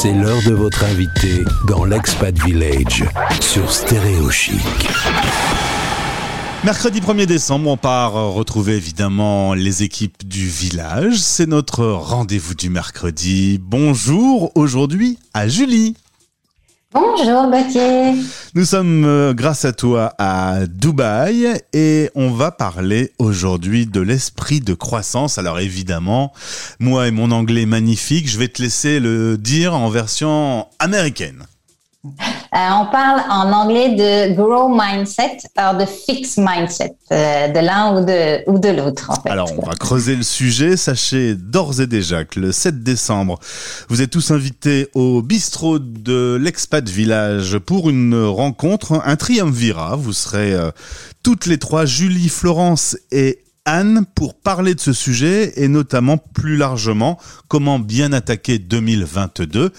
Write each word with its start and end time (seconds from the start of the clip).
C'est 0.00 0.12
l'heure 0.12 0.40
de 0.46 0.52
votre 0.52 0.84
invité 0.84 1.44
dans 1.66 1.84
l'Expat 1.84 2.32
Village 2.44 3.04
sur 3.40 3.68
Stéréo 3.72 4.30
Chic. 4.30 4.60
Mercredi 6.62 7.00
1er 7.00 7.26
décembre, 7.26 7.68
on 7.68 7.76
part 7.76 8.12
retrouver 8.12 8.76
évidemment 8.76 9.54
les 9.54 9.82
équipes 9.82 10.24
du 10.24 10.46
village. 10.46 11.18
C'est 11.18 11.48
notre 11.48 11.84
rendez-vous 11.84 12.54
du 12.54 12.70
mercredi. 12.70 13.58
Bonjour 13.60 14.52
aujourd'hui 14.54 15.18
à 15.34 15.48
Julie. 15.48 15.96
Bonjour 16.92 17.50
Gauthier. 17.50 18.14
Nous 18.54 18.64
sommes 18.64 19.04
euh, 19.04 19.34
grâce 19.34 19.66
à 19.66 19.74
toi 19.74 20.14
à 20.16 20.66
Dubaï 20.66 21.60
et 21.74 22.10
on 22.14 22.30
va 22.30 22.50
parler 22.50 23.12
aujourd'hui 23.18 23.86
de 23.86 24.00
l'esprit 24.00 24.60
de 24.60 24.72
croissance. 24.72 25.36
Alors 25.36 25.60
évidemment, 25.60 26.32
moi 26.78 27.08
et 27.08 27.10
mon 27.10 27.30
anglais 27.30 27.66
magnifique, 27.66 28.28
je 28.28 28.38
vais 28.38 28.48
te 28.48 28.62
laisser 28.62 29.00
le 29.00 29.36
dire 29.36 29.74
en 29.74 29.90
version 29.90 30.66
américaine. 30.78 31.44
Euh, 32.04 32.10
on 32.52 32.86
parle 32.92 33.20
en 33.28 33.52
anglais 33.52 33.96
de 33.96 34.34
grow 34.34 34.68
mindset, 34.68 35.38
alors 35.56 35.76
de 35.76 35.84
fix 35.84 36.38
mindset, 36.38 36.96
euh, 37.10 37.48
de 37.48 37.58
l'un 37.58 37.96
ou 37.96 38.04
de, 38.04 38.48
ou 38.48 38.76
l'autre. 38.76 39.10
Alors 39.26 39.50
on 39.58 39.66
va 39.66 39.74
creuser 39.74 40.14
le 40.14 40.22
sujet. 40.22 40.76
Sachez 40.76 41.34
d'ores 41.34 41.80
et 41.80 41.88
déjà 41.88 42.24
que 42.24 42.38
le 42.38 42.52
7 42.52 42.84
décembre, 42.84 43.40
vous 43.88 44.00
êtes 44.00 44.10
tous 44.10 44.30
invités 44.30 44.88
au 44.94 45.22
bistrot 45.22 45.80
de 45.80 46.38
l'expat 46.40 46.88
village 46.88 47.58
pour 47.58 47.90
une 47.90 48.24
rencontre, 48.24 49.02
un 49.04 49.16
triumvirat. 49.16 49.96
Vous 49.96 50.12
serez 50.12 50.52
euh, 50.54 50.70
toutes 51.24 51.46
les 51.46 51.58
trois, 51.58 51.84
Julie, 51.84 52.28
Florence 52.28 52.96
et 53.10 53.42
Anne 53.64 54.06
pour 54.14 54.34
parler 54.34 54.74
de 54.74 54.80
ce 54.80 54.92
sujet 54.92 55.52
et 55.56 55.68
notamment 55.68 56.16
plus 56.16 56.56
largement 56.56 57.18
comment 57.48 57.78
bien 57.78 58.12
attaquer 58.12 58.58
2022 58.58 59.72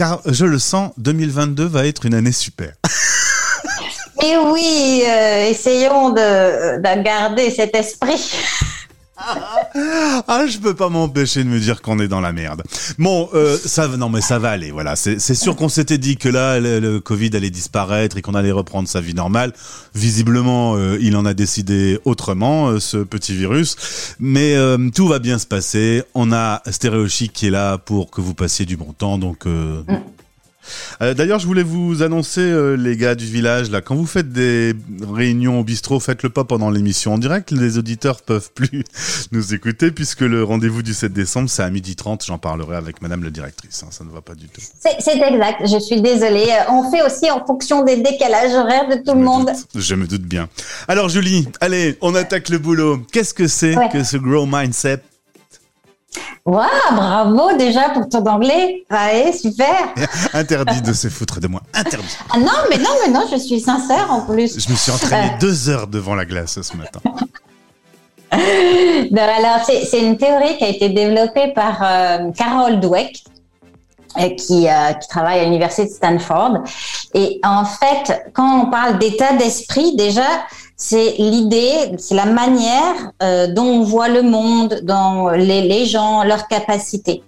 car 0.00 0.22
je 0.24 0.46
le 0.46 0.58
sens, 0.58 0.92
2022 0.96 1.66
va 1.66 1.86
être 1.86 2.06
une 2.06 2.14
année 2.14 2.32
super. 2.32 2.72
Et 4.22 4.34
oui, 4.50 5.02
euh, 5.06 5.50
essayons 5.50 6.08
de 6.08 7.02
garder 7.02 7.50
cet 7.50 7.76
esprit. 7.76 8.32
ah, 10.28 10.46
je 10.48 10.58
peux 10.58 10.74
pas 10.74 10.88
m'empêcher 10.88 11.44
de 11.44 11.48
me 11.48 11.58
dire 11.58 11.82
qu'on 11.82 11.98
est 11.98 12.08
dans 12.08 12.20
la 12.20 12.32
merde. 12.32 12.62
Bon, 12.98 13.28
euh, 13.34 13.56
ça, 13.56 13.88
non 13.88 14.08
mais 14.08 14.20
ça 14.20 14.38
va 14.38 14.50
aller. 14.50 14.70
Voilà, 14.70 14.96
c'est 14.96 15.34
sûr 15.34 15.56
qu'on 15.56 15.68
s'était 15.68 15.98
dit 15.98 16.16
que 16.16 16.28
là, 16.28 16.58
le, 16.60 17.00
Covid 17.00 17.30
allait 17.34 17.50
disparaître 17.50 18.16
et 18.16 18.22
qu'on 18.22 18.34
allait 18.34 18.52
reprendre 18.52 18.88
sa 18.88 19.00
vie 19.00 19.14
normale. 19.14 19.52
Visiblement, 19.94 20.76
euh, 20.76 20.98
il 21.00 21.16
en 21.16 21.24
a 21.24 21.34
décidé 21.34 21.98
autrement, 22.04 22.68
euh, 22.68 22.80
ce 22.80 22.98
petit 22.98 23.34
virus. 23.34 23.76
Mais 24.18 24.56
tout 24.94 25.08
va 25.08 25.18
bien 25.18 25.38
se 25.38 25.46
passer. 25.46 26.02
On 26.14 26.32
a 26.32 26.62
Stéréo 26.70 27.06
qui 27.06 27.46
est 27.46 27.50
là 27.50 27.78
pour 27.78 28.10
que 28.10 28.20
vous 28.20 28.34
passiez 28.34 28.66
du 28.66 28.76
bon 28.76 28.92
temps. 28.92 29.18
Donc, 29.18 29.46
mm. 29.46 29.84
Euh, 31.02 31.14
d'ailleurs, 31.14 31.38
je 31.38 31.46
voulais 31.46 31.62
vous 31.62 32.02
annoncer, 32.02 32.40
euh, 32.40 32.76
les 32.76 32.96
gars 32.96 33.14
du 33.14 33.26
village, 33.26 33.70
là, 33.70 33.80
quand 33.80 33.94
vous 33.94 34.06
faites 34.06 34.32
des 34.32 34.74
réunions 35.12 35.60
au 35.60 35.64
bistrot, 35.64 36.00
faites-le 36.00 36.30
pas 36.30 36.44
pendant 36.44 36.70
l'émission 36.70 37.14
en 37.14 37.18
direct. 37.18 37.50
Les 37.50 37.78
auditeurs 37.78 38.22
peuvent 38.22 38.50
plus 38.54 38.84
nous 39.32 39.54
écouter 39.54 39.90
puisque 39.90 40.20
le 40.20 40.44
rendez-vous 40.44 40.82
du 40.82 40.94
7 40.94 41.12
décembre, 41.12 41.48
c'est 41.50 41.62
à 41.62 41.70
12h30. 41.70 42.26
J'en 42.26 42.38
parlerai 42.38 42.76
avec 42.76 43.02
madame 43.02 43.22
la 43.22 43.30
directrice. 43.30 43.82
Hein, 43.82 43.88
ça 43.90 44.04
ne 44.04 44.10
va 44.10 44.20
pas 44.20 44.34
du 44.34 44.48
tout. 44.48 44.60
C'est 44.80 45.16
exact. 45.16 45.62
Je 45.66 45.78
suis 45.78 46.00
désolée. 46.00 46.46
Euh, 46.48 46.72
on 46.72 46.90
fait 46.90 47.02
aussi 47.02 47.30
en 47.30 47.44
fonction 47.44 47.84
des 47.84 47.96
décalages 47.96 48.54
horaires 48.54 48.88
de 48.88 48.96
tout 48.96 49.14
le 49.14 49.22
monde. 49.22 49.50
je 49.74 49.94
me 49.94 50.06
doute 50.06 50.22
bien. 50.22 50.48
Alors, 50.88 51.08
Julie, 51.08 51.48
allez, 51.60 51.96
on 52.00 52.14
attaque 52.14 52.48
le 52.48 52.58
boulot. 52.58 53.00
Qu'est-ce 53.12 53.34
que 53.34 53.46
c'est 53.46 53.74
que 53.92 54.04
ce 54.04 54.16
Grow 54.16 54.46
Mindset 54.46 55.02
Waouh, 56.46 56.66
bravo 56.92 57.56
déjà 57.56 57.90
pour 57.90 58.08
ton 58.08 58.24
anglais. 58.26 58.84
Ouais, 58.90 59.32
super. 59.32 59.94
Interdit 60.34 60.80
de 60.82 60.92
se 60.92 61.08
foutre 61.08 61.40
de 61.40 61.48
moi. 61.48 61.60
Interdit. 61.74 62.16
Ah 62.30 62.38
non, 62.38 62.46
mais 62.70 62.78
non, 62.78 62.90
mais 63.04 63.12
non, 63.12 63.24
je 63.30 63.36
suis 63.36 63.60
sincère 63.60 64.10
en 64.10 64.22
plus. 64.22 64.58
Je 64.58 64.70
me 64.70 64.76
suis 64.76 64.90
entraîné 64.90 65.32
deux 65.40 65.68
heures 65.68 65.86
devant 65.86 66.14
la 66.14 66.24
glace 66.24 66.60
ce 66.62 66.76
matin. 66.76 67.00
alors, 68.32 69.64
c'est 69.64 70.00
une 70.00 70.16
théorie 70.16 70.56
qui 70.56 70.64
a 70.64 70.68
été 70.68 70.88
développée 70.88 71.52
par 71.54 71.82
euh, 71.82 72.30
Carol 72.32 72.80
Dweck, 72.80 73.22
qui, 74.36 74.68
euh, 74.68 74.92
qui, 74.94 75.08
travaille 75.08 75.40
à 75.40 75.44
l'université 75.44 75.84
de 75.88 75.92
Stanford. 75.92 76.58
Et 77.14 77.40
en 77.44 77.64
fait, 77.64 78.30
quand 78.32 78.62
on 78.62 78.70
parle 78.70 78.98
d'état 78.98 79.34
d'esprit, 79.34 79.94
déjà, 79.96 80.26
c'est 80.82 81.16
l'idée, 81.18 81.92
c'est 81.98 82.14
la 82.14 82.24
manière 82.24 83.12
euh, 83.22 83.48
dont 83.48 83.66
on 83.66 83.82
voit 83.82 84.08
le 84.08 84.22
monde, 84.22 84.80
dans 84.82 85.28
les, 85.28 85.60
les 85.60 85.84
gens, 85.84 86.24
leurs 86.24 86.48
capacités. 86.48 87.22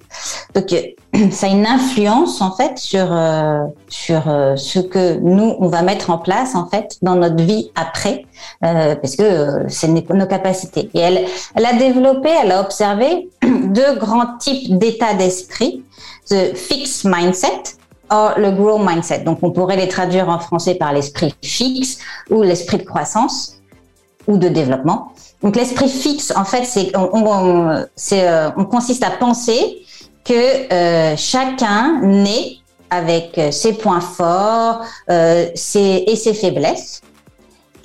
Donc, 0.54 0.75
ça 1.31 1.48
a 1.48 1.50
une 1.50 1.66
influence 1.66 2.41
en 2.41 2.56
fait 2.56 2.78
sur 2.78 3.12
euh, 3.12 3.64
sur 3.91 4.26
euh, 4.26 4.56
ce 4.56 4.78
que 4.78 5.19
nous 5.20 5.54
on 5.59 5.69
va 5.69 5.82
mettre 5.82 6.09
en 6.09 6.16
place 6.16 6.54
en 6.54 6.66
fait 6.66 6.97
dans 7.03 7.14
notre 7.14 7.44
vie 7.44 7.70
après, 7.75 8.25
parce 8.62 9.16
que 9.16 9.66
c'est 9.69 9.88
nos 9.88 10.26
capacités. 10.26 10.88
Et 10.94 11.00
elle, 11.00 11.26
elle 11.54 11.66
a 11.66 11.75
développé, 11.75 12.31
elle 12.43 12.53
a 12.53 12.62
observé 12.62 13.28
deux 13.43 13.97
grands 13.97 14.38
types 14.38 14.78
d'état 14.78 15.12
d'esprit, 15.12 15.84
the 16.28 16.54
fixed 16.54 17.04
mindset 17.04 17.76
le 18.36 18.50
grow 18.50 18.78
mindset. 18.78 19.20
Donc, 19.20 19.38
on 19.40 19.52
pourrait 19.52 19.76
les 19.76 19.88
traduire 19.88 20.28
en 20.28 20.38
français 20.38 20.74
par 20.74 20.92
l'esprit 20.92 21.34
fixe 21.42 21.96
ou 22.28 22.42
l'esprit 22.42 22.76
de 22.76 22.82
croissance 22.82 23.54
ou 24.26 24.36
de 24.36 24.48
développement. 24.48 25.12
Donc, 25.42 25.56
l'esprit 25.56 25.88
fixe, 25.88 26.30
en 26.36 26.44
fait, 26.44 26.64
c'est 26.64 26.94
on, 26.94 27.26
euh, 27.26 28.50
on, 28.56 28.64
consiste 28.66 29.02
à 29.02 29.10
penser 29.10 29.78
que 30.24 30.72
euh, 30.72 31.16
chacun 31.16 32.00
naît 32.02 32.58
avec 32.90 33.40
ses 33.50 33.72
points 33.72 34.02
forts 34.02 34.84
euh, 35.08 35.46
et 35.54 36.16
ses 36.16 36.34
faiblesses 36.34 37.00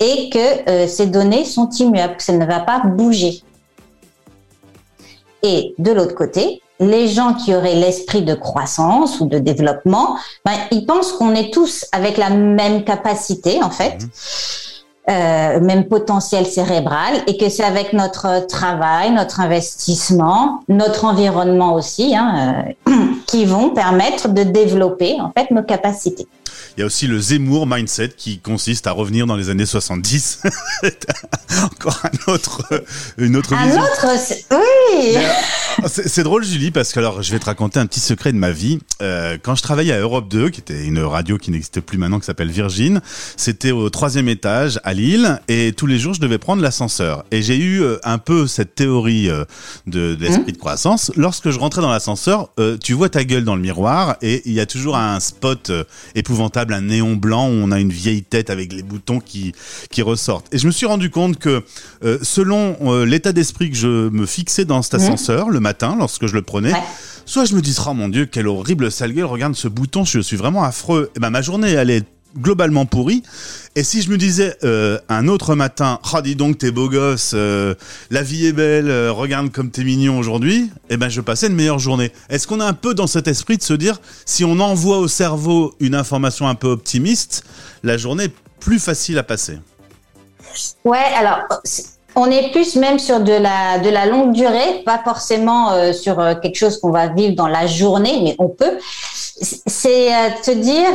et 0.00 0.30
que 0.30 0.70
euh, 0.70 0.86
ces 0.86 1.06
données 1.06 1.44
sont 1.44 1.68
immuables, 1.70 2.16
ça 2.18 2.32
ne 2.32 2.44
va 2.44 2.60
pas 2.60 2.80
bouger. 2.80 3.42
Et 5.42 5.74
de 5.78 5.92
l'autre 5.92 6.14
côté, 6.14 6.62
les 6.80 7.08
gens 7.08 7.34
qui 7.34 7.54
auraient 7.54 7.74
l'esprit 7.74 8.22
de 8.22 8.34
croissance 8.34 9.20
ou 9.20 9.26
de 9.26 9.38
développement, 9.38 10.16
ben, 10.44 10.52
ils 10.70 10.86
pensent 10.86 11.12
qu'on 11.12 11.34
est 11.34 11.52
tous 11.52 11.86
avec 11.92 12.16
la 12.16 12.30
même 12.30 12.84
capacité, 12.84 13.62
en 13.62 13.70
fait. 13.70 14.02
Mhm. 14.02 14.10
Euh, 15.10 15.60
même 15.60 15.84
potentiel 15.84 16.44
cérébral 16.44 17.22
et 17.26 17.38
que 17.38 17.48
c'est 17.48 17.64
avec 17.64 17.94
notre 17.94 18.46
travail, 18.46 19.10
notre 19.10 19.40
investissement, 19.40 20.60
notre 20.68 21.06
environnement 21.06 21.72
aussi, 21.72 22.14
hein, 22.14 22.66
euh, 22.86 22.92
qui 23.26 23.46
vont 23.46 23.70
permettre 23.70 24.28
de 24.28 24.42
développer 24.42 25.18
en 25.18 25.32
fait 25.34 25.50
nos 25.50 25.62
capacités. 25.62 26.26
Il 26.78 26.82
y 26.82 26.84
a 26.84 26.86
aussi 26.86 27.08
le 27.08 27.18
Zemmour 27.18 27.66
mindset 27.66 28.10
qui 28.16 28.38
consiste 28.38 28.86
à 28.86 28.92
revenir 28.92 29.26
dans 29.26 29.34
les 29.34 29.50
années 29.50 29.66
70. 29.66 30.42
Encore 31.64 32.00
un 32.04 32.32
autre, 32.32 32.62
une 33.18 33.34
autre 33.34 33.52
un 33.54 33.70
autre, 33.72 34.06
oui. 34.52 35.16
Euh, 35.16 35.88
c'est 35.88 36.22
drôle, 36.22 36.44
Julie, 36.44 36.70
parce 36.70 36.92
que 36.92 37.00
alors 37.00 37.20
je 37.20 37.32
vais 37.32 37.40
te 37.40 37.46
raconter 37.46 37.80
un 37.80 37.86
petit 37.86 37.98
secret 37.98 38.32
de 38.32 38.38
ma 38.38 38.52
vie. 38.52 38.78
Euh, 39.02 39.38
quand 39.42 39.56
je 39.56 39.62
travaillais 39.62 39.92
à 39.92 39.98
Europe 39.98 40.28
2, 40.28 40.50
qui 40.50 40.60
était 40.60 40.84
une 40.84 41.00
radio 41.00 41.36
qui 41.36 41.50
n'existe 41.50 41.80
plus 41.80 41.98
maintenant, 41.98 42.20
qui 42.20 42.26
s'appelle 42.26 42.50
Virgin, 42.50 43.00
c'était 43.36 43.72
au 43.72 43.90
troisième 43.90 44.28
étage 44.28 44.78
à 44.84 44.94
Lille, 44.94 45.40
et 45.48 45.72
tous 45.72 45.86
les 45.86 45.98
jours 45.98 46.14
je 46.14 46.20
devais 46.20 46.38
prendre 46.38 46.62
l'ascenseur. 46.62 47.24
Et 47.32 47.42
j'ai 47.42 47.56
eu 47.56 47.82
euh, 47.82 47.98
un 48.04 48.18
peu 48.18 48.46
cette 48.46 48.76
théorie 48.76 49.26
de, 49.88 50.14
de 50.14 50.16
l'esprit 50.20 50.52
de 50.52 50.58
croissance. 50.58 51.10
Lorsque 51.16 51.50
je 51.50 51.58
rentrais 51.58 51.82
dans 51.82 51.90
l'ascenseur, 51.90 52.50
tu 52.80 52.92
vois 52.92 53.08
ta 53.08 53.24
gueule 53.24 53.44
dans 53.44 53.56
le 53.56 53.62
miroir, 53.62 54.16
et 54.22 54.42
il 54.44 54.52
y 54.52 54.60
a 54.60 54.66
toujours 54.66 54.96
un 54.96 55.18
spot 55.18 55.72
épouvantable 56.14 56.67
un 56.72 56.82
néon 56.82 57.16
blanc 57.16 57.48
où 57.48 57.52
on 57.52 57.70
a 57.70 57.80
une 57.80 57.92
vieille 57.92 58.22
tête 58.22 58.50
avec 58.50 58.72
les 58.72 58.82
boutons 58.82 59.20
qui, 59.20 59.52
qui 59.90 60.02
ressortent. 60.02 60.46
Et 60.52 60.58
je 60.58 60.66
me 60.66 60.72
suis 60.72 60.86
rendu 60.86 61.10
compte 61.10 61.38
que 61.38 61.62
euh, 62.04 62.18
selon 62.22 62.76
euh, 62.82 63.04
l'état 63.04 63.32
d'esprit 63.32 63.70
que 63.70 63.76
je 63.76 64.08
me 64.08 64.26
fixais 64.26 64.64
dans 64.64 64.82
cet 64.82 64.94
ascenseur 64.94 65.50
le 65.50 65.60
matin 65.60 65.96
lorsque 65.98 66.26
je 66.26 66.34
le 66.34 66.42
prenais, 66.42 66.72
soit 67.24 67.44
je 67.44 67.54
me 67.54 67.60
dis 67.60 67.76
oh 67.86 67.94
mon 67.94 68.08
dieu 68.08 68.26
quelle 68.26 68.48
horrible 68.48 68.90
sale 68.90 69.12
gueule, 69.12 69.26
regarde 69.26 69.54
ce 69.54 69.68
bouton, 69.68 70.04
je 70.04 70.20
suis 70.20 70.36
vraiment 70.36 70.64
affreux. 70.64 71.10
Et 71.16 71.20
ben 71.20 71.30
ma 71.30 71.42
journée 71.42 71.76
allait 71.76 72.02
globalement 72.36 72.86
pourri. 72.86 73.22
Et 73.76 73.84
si 73.84 74.02
je 74.02 74.10
me 74.10 74.16
disais 74.16 74.56
euh, 74.64 74.98
un 75.08 75.28
autre 75.28 75.54
matin, 75.54 76.00
oh 76.12 76.20
dis 76.20 76.34
donc 76.34 76.58
t'es 76.58 76.70
beau 76.70 76.88
gosse, 76.88 77.32
euh, 77.34 77.74
la 78.10 78.22
vie 78.22 78.46
est 78.46 78.52
belle, 78.52 78.90
euh, 78.90 79.12
regarde 79.12 79.50
comme 79.50 79.70
t'es 79.70 79.84
mignon 79.84 80.18
aujourd'hui, 80.18 80.70
eh 80.90 80.96
ben 80.96 81.08
je 81.08 81.20
passais 81.20 81.46
une 81.46 81.54
meilleure 81.54 81.78
journée. 81.78 82.12
Est-ce 82.28 82.46
qu'on 82.46 82.60
a 82.60 82.66
un 82.66 82.72
peu 82.72 82.94
dans 82.94 83.06
cet 83.06 83.28
esprit 83.28 83.56
de 83.56 83.62
se 83.62 83.74
dire, 83.74 84.00
si 84.24 84.44
on 84.44 84.58
envoie 84.60 84.98
au 84.98 85.08
cerveau 85.08 85.74
une 85.80 85.94
information 85.94 86.48
un 86.48 86.54
peu 86.54 86.68
optimiste, 86.68 87.44
la 87.82 87.96
journée 87.96 88.24
est 88.24 88.34
plus 88.60 88.78
facile 88.78 89.18
à 89.18 89.22
passer? 89.22 89.58
Ouais, 90.84 91.06
alors 91.16 91.38
on 92.16 92.26
est 92.26 92.50
plus 92.50 92.74
même 92.74 92.98
sur 92.98 93.20
de 93.20 93.32
la 93.32 93.78
de 93.78 93.90
la 93.90 94.06
longue 94.06 94.32
durée, 94.32 94.82
pas 94.84 95.00
forcément 95.04 95.92
sur 95.92 96.16
quelque 96.40 96.56
chose 96.56 96.80
qu'on 96.80 96.90
va 96.90 97.06
vivre 97.08 97.36
dans 97.36 97.46
la 97.46 97.68
journée, 97.68 98.20
mais 98.24 98.34
on 98.38 98.48
peut. 98.48 98.78
C'est 99.40 100.10
te 100.42 100.50
dire 100.50 100.88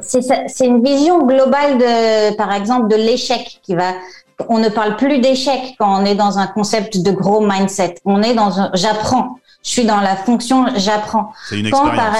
c'est 0.00 0.66
une 0.66 0.82
vision 0.82 1.26
globale 1.26 1.78
de, 1.78 2.34
par 2.36 2.52
exemple, 2.52 2.88
de 2.88 2.96
l'échec 2.96 3.60
qui 3.62 3.74
va. 3.74 3.92
On 4.48 4.58
ne 4.58 4.68
parle 4.68 4.96
plus 4.96 5.18
d'échec 5.18 5.74
quand 5.78 6.00
on 6.00 6.04
est 6.04 6.14
dans 6.14 6.38
un 6.38 6.46
concept 6.46 7.02
de 7.02 7.10
gros 7.10 7.44
mindset. 7.44 7.96
On 8.04 8.22
est 8.22 8.34
dans 8.34 8.60
un, 8.60 8.70
j'apprends. 8.74 9.38
Je 9.64 9.70
suis 9.70 9.84
dans 9.84 10.00
la 10.00 10.14
fonction 10.14 10.66
j'apprends. 10.76 11.32
C'est 11.48 11.58
une 11.58 11.66
expérience. 11.66 12.16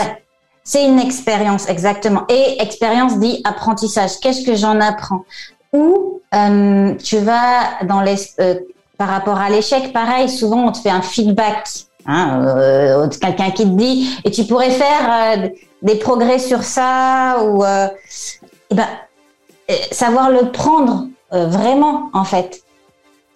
C'est 0.64 0.84
une 0.84 0.98
expérience, 0.98 1.68
exactement. 1.68 2.24
Et 2.28 2.60
expérience 2.60 3.18
dit 3.18 3.40
apprentissage. 3.44 4.18
Qu'est-ce 4.20 4.44
que 4.44 4.54
j'en 4.54 4.80
apprends? 4.80 5.24
Ou 5.72 6.20
euh, 6.34 6.94
tu 6.96 7.18
vas 7.18 7.84
dans 7.84 8.00
les 8.00 8.16
euh, 8.40 8.56
par 8.98 9.08
rapport 9.08 9.38
à 9.38 9.48
l'échec, 9.48 9.92
pareil. 9.92 10.28
Souvent, 10.28 10.66
on 10.66 10.72
te 10.72 10.78
fait 10.78 10.90
un 10.90 11.02
feedback. 11.02 11.68
Hein, 12.04 12.42
euh, 12.44 13.08
quelqu'un 13.20 13.50
qui 13.50 13.64
te 13.64 13.68
dit 13.68 14.18
et 14.24 14.30
tu 14.30 14.44
pourrais 14.44 14.70
faire 14.70 15.50
des 15.82 15.96
progrès 15.96 16.38
sur 16.38 16.62
ça 16.62 17.42
ou 17.44 17.64
euh, 17.64 17.88
eh 18.70 18.75
ben, 18.75 18.86
euh, 19.70 19.75
savoir 19.90 20.30
le 20.30 20.50
prendre 20.50 21.06
vraiment 21.30 22.08
en 22.14 22.25
fait. 22.25 22.62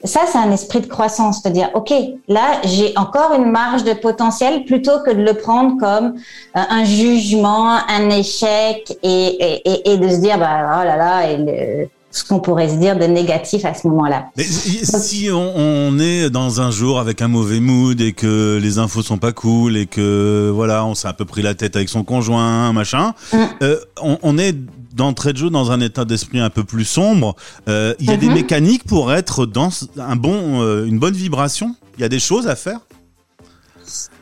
Ça, 0.05 0.23
c'est 0.27 0.39
un 0.39 0.51
esprit 0.51 0.81
de 0.81 0.87
croissance, 0.87 1.41
c'est-à-dire, 1.41 1.71
OK, 1.75 1.93
là, 2.27 2.61
j'ai 2.65 2.93
encore 2.97 3.35
une 3.35 3.51
marge 3.51 3.85
de 3.85 3.93
potentiel 3.93 4.65
plutôt 4.65 5.01
que 5.07 5.13
de 5.13 5.23
le 5.23 5.35
prendre 5.35 5.79
comme 5.79 6.17
euh, 6.57 6.61
un 6.69 6.83
jugement, 6.83 7.79
un 7.89 8.11
échec 8.11 8.99
et, 9.05 9.63
de 9.87 10.09
se 10.09 10.17
dire, 10.17 10.39
bah, 10.39 10.81
oh 10.81 10.85
là 10.85 10.97
là, 10.97 11.31
et 11.31 11.89
ce 12.13 12.25
qu'on 12.25 12.41
pourrait 12.41 12.69
se 12.69 12.75
dire 12.75 12.99
de 12.99 13.05
négatif 13.05 13.65
à 13.65 13.73
ce 13.73 13.89
moment-là. 13.89 14.27
Mais 14.37 14.45
si 14.45 15.31
on, 15.33 15.53
on, 15.57 15.99
est 15.99 16.29
dans 16.29 16.61
un 16.61 16.71
jour 16.71 17.01
avec 17.01 17.23
un 17.23 17.29
mauvais 17.29 17.59
mood 17.59 17.99
et 18.01 18.13
que 18.13 18.59
les 18.63 18.79
infos 18.79 19.03
sont 19.03 19.17
pas 19.17 19.33
cool 19.33 19.79
et 19.79 19.87
que 19.87 20.53
voilà, 20.55 20.85
on 20.85 20.95
s'est 20.95 21.09
un 21.09 21.15
peu 21.15 21.25
pris 21.25 21.41
la 21.41 21.55
tête 21.55 21.75
avec 21.75 21.89
son 21.89 22.05
conjoint, 22.05 22.71
machin, 22.75 23.15
mm. 23.33 23.39
euh, 23.63 23.79
on, 24.03 24.19
on 24.23 24.37
est 24.37 24.55
d'entrée 24.95 25.33
de 25.33 25.39
jeu 25.39 25.49
dans 25.49 25.73
un 25.73 25.81
état 25.81 26.05
d'esprit 26.05 26.39
un 26.39 26.51
peu 26.51 26.65
plus 26.65 26.85
sombre, 26.85 27.35
euh, 27.67 27.95
il 27.99 28.11
y 28.11 28.13
a 28.13 28.19
des 28.19 28.29
mhm. 28.29 28.35
mécaniques 28.35 28.85
pour 28.85 29.15
être 29.15 29.47
dans 29.47 29.71
un 29.99 30.17
bon, 30.17 30.63
euh, 30.63 30.85
une 30.85 30.99
bonne 30.99 31.15
vibration. 31.15 31.75
Il 31.97 32.03
y 32.03 32.05
a 32.05 32.11
des 32.11 32.21
choses 32.21 32.47
à 32.47 32.57
faire. 32.57 32.81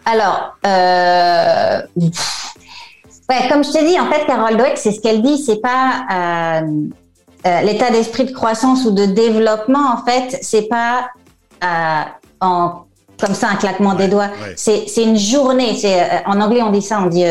Alors, 0.04 0.56
ouais, 0.64 1.88
comme 3.48 3.64
je 3.64 3.72
t'ai 3.72 3.84
dit, 3.84 3.98
en 3.98 4.08
fait, 4.10 4.26
Carole 4.26 4.56
Dweck, 4.56 4.78
c'est 4.78 4.93
ce 4.93 5.00
qu'elle 5.00 5.22
dit, 5.22 5.38
c'est 5.38 5.60
pas 5.60 6.62
l'état 7.44 7.90
d'esprit 7.90 8.25
de 8.25 8.32
croissance 8.32 8.84
ou 8.84 8.90
de 8.90 9.06
développement. 9.06 9.94
En 9.94 10.04
fait, 10.04 10.38
c'est 10.42 10.69
pas 10.69 11.10
en 12.40 12.84
comme 13.20 13.34
ça 13.34 13.48
un 13.48 13.56
claquement 13.56 13.94
des 13.94 14.08
doigts. 14.08 14.31
C'est 14.56 14.87
une 14.96 15.19
journée. 15.19 15.76
C'est 15.76 16.25
en 16.26 16.40
anglais 16.40 16.62
on 16.62 16.70
dit 16.70 16.82
ça, 16.82 17.00
on 17.02 17.06
dit 17.06 17.25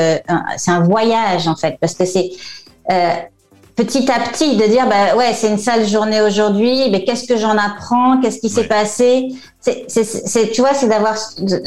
c'est 0.57 0.71
un 0.71 0.81
voyage 0.81 1.47
en 1.47 1.55
fait, 1.55 1.77
parce 1.79 1.93
que 1.93 2.05
c'est 2.05 2.29
euh, 2.91 3.13
petit 3.75 4.11
à 4.11 4.19
petit 4.19 4.57
de 4.57 4.65
dire 4.65 4.87
bah 4.87 5.15
ouais 5.15 5.33
c'est 5.33 5.47
une 5.47 5.57
sale 5.57 5.87
journée 5.87 6.21
aujourd'hui 6.21 6.89
mais 6.91 7.03
qu'est-ce 7.03 7.25
que 7.27 7.37
j'en 7.37 7.57
apprends? 7.57 8.19
Qu'est-ce 8.19 8.39
qui 8.39 8.49
s'est 8.49 8.67
passé? 8.67 9.29
C'est 9.61 10.51
tu 10.51 10.61
vois 10.61 10.73
c'est 10.73 10.87
d'avoir 10.87 11.15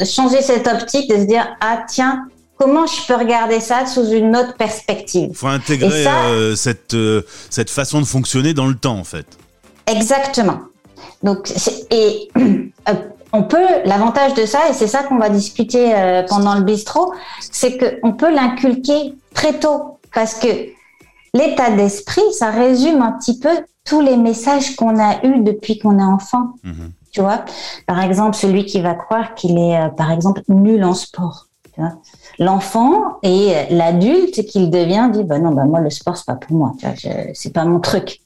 changé 0.05 0.41
cette 0.41 0.67
optique 0.67 1.09
de 1.09 1.17
se 1.17 1.23
dire 1.23 1.47
ah 1.59 1.83
tiens 1.87 2.27
comment 2.57 2.85
je 2.85 3.07
peux 3.07 3.15
regarder 3.15 3.59
ça 3.59 3.85
sous 3.85 4.09
une 4.11 4.35
autre 4.35 4.55
perspective? 4.55 5.29
Il 5.31 5.35
faut 5.35 5.47
intégrer 5.47 6.05
euh, 6.07 6.55
cette 6.55 6.93
euh, 6.93 7.23
cette 7.49 7.69
façon 7.69 7.99
de 7.99 8.05
fonctionner 8.05 8.53
dans 8.53 8.67
le 8.67 8.75
temps 8.75 8.97
en 8.97 9.03
fait 9.03 9.25
exactement 9.87 10.59
donc 11.23 11.51
et 11.91 12.29
on 13.33 13.43
peut 13.43 13.67
l'avantage 13.85 14.33
de 14.33 14.45
ça 14.45 14.69
et 14.69 14.73
c'est 14.73 14.87
ça 14.87 15.03
qu'on 15.03 15.17
va 15.17 15.29
discuter 15.29 15.93
pendant 16.29 16.55
le 16.55 16.61
bistrot 16.61 17.13
c'est 17.39 17.77
que 17.77 17.99
on 18.03 18.13
peut 18.13 18.33
l'inculquer 18.33 19.13
très 19.33 19.59
tôt 19.59 19.99
parce 20.13 20.35
que 20.35 20.47
L'état 21.35 21.71
d'esprit, 21.71 22.21
ça 22.31 22.51
résume 22.51 23.01
un 23.01 23.13
petit 23.13 23.39
peu 23.39 23.49
tous 23.85 24.01
les 24.01 24.17
messages 24.17 24.75
qu'on 24.75 24.99
a 24.99 25.25
eus 25.25 25.41
depuis 25.41 25.79
qu'on 25.79 25.97
est 25.97 26.03
enfant. 26.03 26.53
Mhm. 26.63 26.91
Tu 27.11 27.21
vois, 27.21 27.43
par 27.87 28.01
exemple, 28.01 28.35
celui 28.35 28.65
qui 28.65 28.81
va 28.81 28.93
croire 28.93 29.33
qu'il 29.33 29.57
est, 29.57 29.79
euh, 29.79 29.89
par 29.89 30.11
exemple, 30.11 30.41
nul 30.47 30.83
en 30.83 30.93
sport. 30.93 31.47
L'enfant 32.39 33.19
et 33.23 33.53
l'adulte 33.69 34.45
qu'il 34.45 34.69
devient 34.69 35.09
dit 35.11 35.23
bah 35.23 35.39
non 35.39 35.51
bah 35.51 35.65
moi 35.65 35.79
le 35.79 35.89
sport 35.89 36.17
c'est 36.17 36.25
pas 36.25 36.35
pour 36.35 36.55
moi, 36.55 36.73
c'est 37.33 37.53
pas 37.53 37.65
mon 37.65 37.79
truc. 37.79 38.21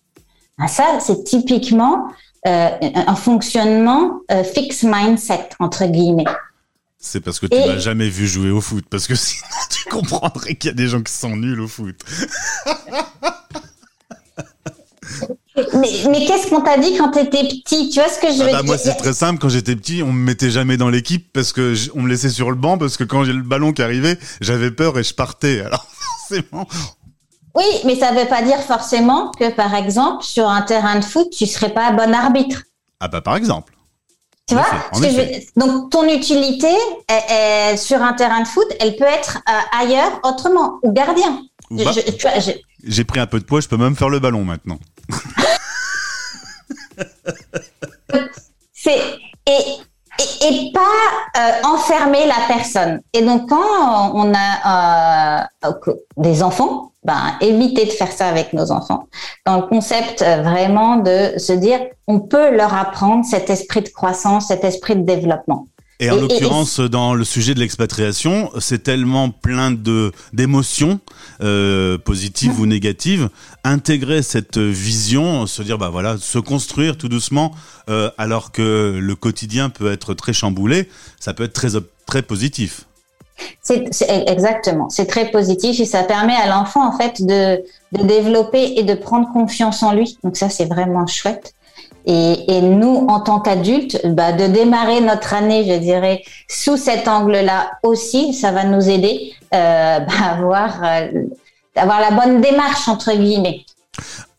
Ah, 0.59 0.67
ça 0.67 0.99
c'est 0.99 1.23
typiquement 1.23 2.07
euh, 2.47 2.69
un 2.81 3.15
fonctionnement 3.15 4.21
euh, 4.31 4.44
fixed 4.44 4.89
mindset 4.89 5.49
entre 5.59 5.85
guillemets. 5.85 6.25
C'est 6.97 7.19
parce 7.19 7.39
que 7.39 7.45
tu 7.45 7.57
m'as 7.57 7.77
jamais 7.77 8.09
vu 8.09 8.25
jouer 8.25 8.51
au 8.51 8.61
foot, 8.61 8.85
parce 8.89 9.07
que 9.07 9.15
sinon 9.15 9.47
tu 9.69 9.89
comprendrais 9.89 10.55
qu'il 10.55 10.69
y 10.69 10.71
a 10.71 10.75
des 10.75 10.88
gens 10.88 11.01
qui 11.01 11.13
sont 11.13 11.35
nuls 11.35 11.59
au 11.59 11.67
foot. 11.67 11.95
mais, 15.74 16.25
qu'est-ce 16.25 16.50
qu'on 16.50 16.62
t'a 16.62 16.77
dit 16.77 16.95
quand 16.98 17.12
tu 17.12 17.19
étais 17.19 17.44
petit? 17.44 17.89
Tu 17.89 18.00
vois 18.00 18.09
ce 18.09 18.19
que 18.19 18.27
je 18.27 18.42
ah 18.42 18.45
veux 18.45 18.51
bah, 18.51 18.63
Moi, 18.63 18.77
c'est 18.77 18.95
très 18.95 19.13
simple. 19.13 19.39
Quand 19.39 19.50
j'étais 19.50 19.75
petit, 19.75 20.04
on 20.04 20.12
me 20.12 20.24
mettait 20.24 20.51
jamais 20.51 20.77
dans 20.77 20.89
l'équipe 20.89 21.31
parce 21.33 21.51
que 21.54 21.74
on 21.95 22.01
me 22.01 22.09
laissait 22.09 22.30
sur 22.30 22.50
le 22.50 22.56
banc 22.56 22.77
parce 22.77 22.98
que 22.98 23.04
quand 23.04 23.24
j'ai 23.24 23.33
le 23.33 23.42
ballon 23.42 23.74
qui 23.74 23.81
arrivait, 23.81 24.18
j'avais 24.42 24.71
peur 24.71 24.98
et 25.00 25.04
je 25.04 25.13
partais. 25.13 25.62
Alors 25.62 25.86
forcément. 26.27 26.68
Oui, 27.56 27.65
mais 27.86 27.95
ça 27.95 28.12
ne 28.12 28.19
veut 28.19 28.27
pas 28.27 28.44
dire 28.44 28.59
forcément 28.59 29.31
que, 29.31 29.50
par 29.50 29.74
exemple, 29.74 30.24
sur 30.24 30.48
un 30.48 30.62
terrain 30.62 31.00
de 31.00 31.06
foot, 31.06 31.27
tu 31.36 31.48
serais 31.48 31.74
pas 31.74 31.88
un 31.88 31.94
bon 31.94 32.13
arbitre. 32.13 32.63
Ah 33.00 33.07
bah 33.07 33.21
par 33.21 33.36
exemple. 33.36 33.74
Tu 34.48 34.56
vois 34.56 34.65
Donc 35.57 35.89
ton 35.89 36.07
utilité 36.07 36.69
sur 37.77 38.01
un 38.01 38.13
terrain 38.13 38.42
de 38.42 38.48
foot, 38.48 38.68
elle 38.80 38.95
peut 38.95 39.04
être 39.04 39.39
euh, 39.50 39.77
ailleurs 39.77 40.19
autrement 40.24 40.80
ou 40.83 40.94
gardien. 40.94 41.42
J'ai 42.83 43.04
pris 43.04 43.19
un 43.19 43.27
peu 43.27 43.39
de 43.39 43.45
poids, 43.45 43.59
je 43.59 43.68
peux 43.68 43.75
même 43.75 43.95
faire 43.95 44.09
le 44.09 44.19
ballon 44.19 44.45
maintenant. 44.45 44.80
Et, 48.87 50.71
pas 50.73 50.81
euh, 51.37 51.51
enfermer 51.63 52.25
la 52.25 52.47
personne. 52.47 53.01
Et 53.13 53.21
donc 53.21 53.49
quand 53.49 54.11
on 54.13 54.33
a 54.33 55.43
euh, 55.63 55.71
des 56.17 56.41
enfants, 56.43 56.91
ben, 57.03 57.37
éviter 57.39 57.85
de 57.85 57.91
faire 57.91 58.11
ça 58.11 58.27
avec 58.27 58.53
nos 58.53 58.71
enfants. 58.71 59.07
Dans 59.45 59.57
le 59.57 59.67
concept 59.67 60.21
euh, 60.21 60.41
vraiment 60.41 60.97
de 60.97 61.37
se 61.37 61.53
dire, 61.53 61.79
on 62.07 62.19
peut 62.19 62.55
leur 62.55 62.73
apprendre 62.73 63.23
cet 63.23 63.49
esprit 63.49 63.81
de 63.81 63.89
croissance, 63.89 64.47
cet 64.47 64.63
esprit 64.63 64.95
de 64.95 65.03
développement. 65.03 65.67
Et 65.99 66.11
en 66.11 66.15
l'occurrence, 66.17 66.79
dans 66.79 67.15
le 67.15 67.23
sujet 67.23 67.55
de 67.55 67.59
l'expatriation, 67.59 68.51
c'est 68.59 68.83
tellement 68.83 69.31
plein 69.31 69.71
de 69.71 70.11
d'émotions 70.31 70.99
euh, 71.41 71.97
positives 71.97 72.59
ou 72.59 72.67
négatives. 72.67 73.29
Intégrer 73.63 74.21
cette 74.21 74.59
vision, 74.59 75.47
se 75.47 75.63
dire 75.63 75.79
bah 75.79 75.89
voilà, 75.89 76.17
se 76.19 76.38
construire 76.38 76.97
tout 76.97 77.09
doucement, 77.09 77.51
euh, 77.89 78.11
alors 78.19 78.51
que 78.51 78.99
le 79.01 79.15
quotidien 79.15 79.69
peut 79.69 79.91
être 79.91 80.13
très 80.13 80.33
chamboulé, 80.33 80.88
ça 81.19 81.33
peut 81.33 81.44
être 81.44 81.53
très 81.53 81.69
très 82.05 82.21
positif. 82.21 82.83
C'est 83.61 83.85
exactement, 84.27 84.89
c'est 84.89 85.06
très 85.06 85.30
positif 85.30 85.80
et 85.80 85.85
ça 85.85 86.04
permet 86.04 86.35
à 86.35 86.47
l'enfant 86.47 86.87
en 86.87 86.97
fait 86.97 87.21
de, 87.21 87.61
de, 87.92 88.04
développer 88.04 88.73
et 88.77 88.83
de 88.83 88.95
prendre 88.95 89.31
confiance 89.31 89.83
en 89.83 89.94
lui. 89.94 90.18
Donc 90.23 90.37
ça 90.37 90.49
c'est 90.49 90.66
vraiment 90.66 91.06
chouette. 91.06 91.54
Et, 92.09 92.57
et, 92.57 92.61
nous, 92.61 93.06
en 93.09 93.19
tant 93.19 93.42
qu'adultes, 93.42 93.99
bah, 94.06 94.31
de 94.31 94.47
démarrer 94.47 95.02
notre 95.02 95.33
année, 95.33 95.66
je 95.68 95.78
dirais, 95.78 96.23
sous 96.47 96.78
cet 96.78 97.09
angle-là 97.09 97.71
aussi, 97.83 98.33
ça 98.33 98.52
va 98.54 98.64
nous 98.64 98.90
aider 98.90 99.33
euh, 99.54 99.99
bah, 99.99 100.14
à 100.21 100.37
avoir, 100.37 100.83
euh, 100.83 101.07
avoir 101.76 101.99
la 101.99 102.11
bonne 102.11 102.40
démarche 102.40 102.87
entre 102.87 103.14
guillemets. 103.14 103.66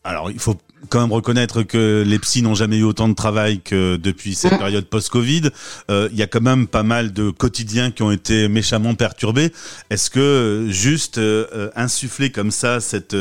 Alors, 0.03 0.31
il 0.31 0.39
faut 0.39 0.55
quand 0.89 1.01
même 1.01 1.13
reconnaître 1.13 1.61
que 1.61 2.03
les 2.07 2.17
psys 2.17 2.41
n'ont 2.41 2.55
jamais 2.55 2.77
eu 2.77 2.83
autant 2.83 3.07
de 3.07 3.13
travail 3.13 3.59
que 3.61 3.97
depuis 3.97 4.33
cette 4.33 4.53
mm. 4.53 4.57
période 4.57 4.85
post-Covid. 4.85 5.49
Euh, 5.91 6.09
il 6.11 6.17
y 6.17 6.23
a 6.23 6.27
quand 6.27 6.41
même 6.41 6.65
pas 6.65 6.81
mal 6.81 7.13
de 7.13 7.29
quotidiens 7.29 7.91
qui 7.91 8.01
ont 8.01 8.11
été 8.11 8.47
méchamment 8.47 8.95
perturbés. 8.95 9.51
Est-ce 9.91 10.09
que 10.09 10.65
juste 10.69 11.19
euh, 11.19 11.69
insuffler 11.75 12.31
comme 12.31 12.49
ça 12.49 12.79
cette 12.79 13.15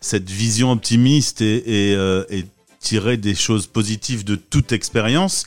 cette 0.00 0.28
vision 0.28 0.72
optimiste 0.72 1.40
et, 1.40 1.92
et, 1.92 1.96
et 2.30 2.44
tirer 2.84 3.16
des 3.16 3.34
choses 3.34 3.66
positives 3.66 4.24
de 4.24 4.36
toute 4.36 4.72
expérience, 4.72 5.44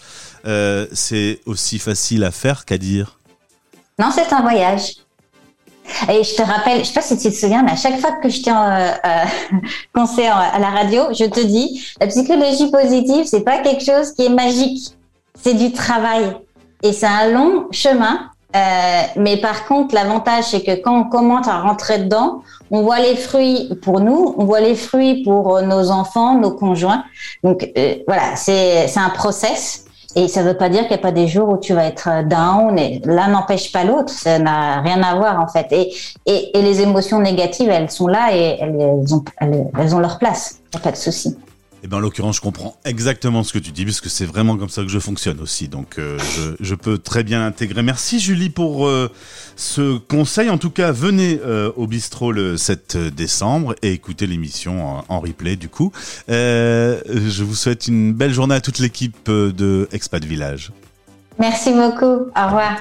c'est 0.94 1.39
aussi 1.46 1.79
facile 1.79 2.24
à 2.24 2.32
faire 2.32 2.65
qu'à 2.65 2.77
dire 2.77 3.20
Non, 4.00 4.10
c'est 4.13 4.34
un 4.34 4.41
voyage. 4.41 4.96
Et 6.10 6.24
je 6.24 6.36
te 6.36 6.41
rappelle, 6.41 6.79
je 6.79 6.86
sais 6.86 6.94
pas 6.94 7.01
si 7.01 7.17
tu 7.17 7.29
te 7.29 7.36
souviens, 7.36 7.63
mais 7.63 7.72
à 7.72 7.75
chaque 7.75 8.00
fois 8.00 8.12
que 8.22 8.29
je 8.29 8.41
tiens 8.41 8.72
euh, 8.72 8.91
euh 9.06 9.58
conseil 9.94 10.27
à 10.27 10.60
la 10.60 10.70
radio, 10.70 11.03
je 11.12 11.25
te 11.25 11.39
dis, 11.39 11.88
la 12.00 12.08
psychologie 12.08 12.70
positive, 12.72 13.25
c'est 13.25 13.41
pas 13.41 13.60
quelque 13.60 13.84
chose 13.84 14.12
qui 14.13 14.25
est 14.25 14.29
magique. 14.29 14.94
C'est 15.41 15.53
du 15.53 15.72
travail. 15.72 16.36
Et 16.84 16.94
c'est 16.94 17.08
un 17.08 17.32
long 17.32 17.67
chemin. 17.72 18.29
Euh, 18.56 19.01
mais 19.18 19.38
par 19.38 19.66
contre, 19.66 19.94
l'avantage, 19.94 20.46
c'est 20.46 20.63
que 20.63 20.82
quand 20.82 20.98
on 21.00 21.04
commence 21.04 21.48
à 21.48 21.60
rentrer 21.60 22.00
dedans, 22.00 22.42
on 22.72 22.82
voit 22.82 23.00
les 23.00 23.16
fruits 23.16 23.70
pour 23.82 24.00
nous, 24.00 24.36
on 24.38 24.46
voit 24.46 24.62
les 24.62 24.75
fruits 24.75 25.24
pour 25.24 25.62
nos 25.62 25.92
enfants, 25.92 26.38
nos 26.38 26.51
conjoints. 26.51 27.04
Donc 27.44 27.70
euh, 27.77 27.96
voilà, 28.08 28.36
c'est 28.36 28.98
un 28.98 29.10
process. 29.10 29.84
Et 30.16 30.27
ça 30.27 30.42
ne 30.42 30.48
veut 30.48 30.58
pas 30.58 30.70
dire 30.70 30.82
qu'il 30.82 30.89
n'y 30.89 30.96
a 30.96 31.00
pas 31.00 31.12
des 31.12 31.27
jours 31.27 31.50
où 31.50 31.58
tu 31.58 31.74
vas 31.74 31.86
être 31.86 32.27
down. 32.27 32.80
Et 32.80 33.01
l'un 33.06 33.27
n'empêche 33.27 33.72
pas 33.72 33.84
l'autre. 33.84 34.10
Ça 34.12 34.39
n'a 34.39 34.82
rien 34.82 35.04
à 35.04 35.16
voir 35.16 35.39
en 35.39 35.48
fait. 35.48 35.68
Et, 35.72 35.94
et, 36.25 36.58
et, 36.58 36.62
les 36.63 36.82
émotions 36.82 37.20
négatives, 37.20 37.70
elles 37.70 37.92
sont 37.92 38.08
là 38.08 38.30
et 38.36 38.58
elles 38.60 39.13
ont, 39.13 39.24
elles, 39.39 39.96
ont 39.96 40.00
leur 40.00 40.18
place. 40.18 40.60
Il 40.74 40.77
n'y 40.77 40.82
a 40.82 40.84
pas 40.84 40.92
de 40.92 40.98
souci. 40.98 41.38
Eh 41.84 41.88
ben, 41.88 41.98
en 41.98 42.00
l'occurrence, 42.00 42.38
je 42.38 42.41
comprends 42.41 42.75
exactement 42.86 43.43
ce 43.43 43.53
que 43.53 43.60
tu 43.60 43.72
dis, 43.72 43.84
puisque 43.84 44.10
c'est 44.10 44.25
vraiment 44.25 44.57
comme 44.57 44.69
ça 44.69 44.81
que 44.81 44.88
je 44.88 45.00
fonctionne 45.00 45.39
aussi. 45.39 45.67
Donc, 45.67 46.00
euh, 46.00 46.17
je, 46.36 46.55
je, 46.60 46.75
peux 46.75 46.98
très 46.98 47.24
bien 47.24 47.39
l'intégrer. 47.39 47.84
Merci 47.84 48.19
Julie 48.19 48.50
pour 48.50 48.88
euh, 48.88 49.12
ce 49.55 49.98
conseil. 49.98 50.50
En 50.50 50.57
tout 50.57 50.72
cas, 50.72 50.91
venez 50.91 51.39
euh, 51.46 51.72
au 51.75 51.86
bistrot 51.86 52.31
le 52.31 52.57
7 52.57 52.98
décembre 53.15 53.75
et 53.84 53.91
écoutez 53.91 54.25
l'émission 54.25 54.98
en, 54.98 55.05
en, 55.07 55.19
replay. 55.19 55.55
Du 55.55 55.69
coup, 55.69 55.91
je 56.27 57.43
vous 57.43 57.55
souhaite 57.55 57.88
une 57.88 58.13
belle 58.13 58.34
journée 58.34 58.55
à 58.55 58.62
toute 58.62 58.79
l'équipe 58.79 59.29
de 59.29 59.88
Expat 59.91 60.24
Village. 60.24 60.72
Merci 61.39 61.72
beaucoup. 61.72 62.05
Au 62.05 62.46
revoir. 62.46 62.79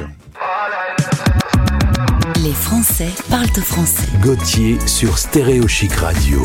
Les 2.43 2.53
Français 2.53 3.11
parlent 3.29 3.47
français. 3.47 4.07
Gauthier 4.23 4.79
sur 4.87 5.19
Stéréo 5.19 5.69
Chic 5.69 5.93
Radio. 5.93 6.43